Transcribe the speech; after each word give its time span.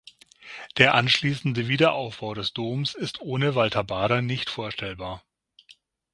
Der 0.77 0.95
anschließende 0.95 1.67
Wiederaufbau 1.67 2.33
des 2.33 2.53
Doms 2.53 2.95
ist 2.95 3.21
ohne 3.21 3.53
Walter 3.53 3.83
Bader 3.83 4.23
nicht 4.23 4.49
vorstellbar. 4.49 5.23